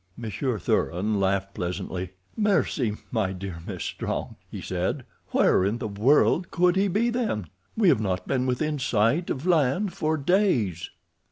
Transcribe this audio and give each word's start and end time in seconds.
Monsieur 0.17 0.57
Thuran 0.57 1.19
laughed 1.19 1.53
pleasantly. 1.53 2.09
"Mercy, 2.35 2.93
my 3.11 3.31
dear 3.33 3.59
Miss 3.67 3.83
Strong," 3.83 4.35
he 4.49 4.59
said; 4.59 5.05
"where 5.29 5.63
in 5.63 5.77
the 5.77 5.87
world 5.87 6.49
could 6.49 6.75
he 6.75 6.87
be 6.87 7.11
then? 7.11 7.45
We 7.77 7.89
have 7.89 8.01
not 8.01 8.27
been 8.27 8.47
within 8.47 8.79
sight 8.79 9.29
of 9.29 9.45
land 9.45 9.93
for 9.93 10.17
days." 10.17 10.89